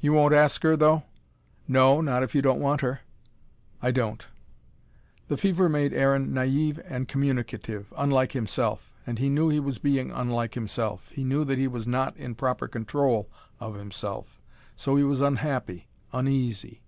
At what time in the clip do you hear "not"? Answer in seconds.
2.00-2.24, 11.86-12.16